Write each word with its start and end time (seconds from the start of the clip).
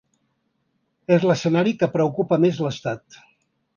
És 1.17 1.27
l’escenari 1.31 1.73
que 1.83 1.91
preocupa 1.97 2.41
més 2.47 2.59
l’estat. 2.67 3.21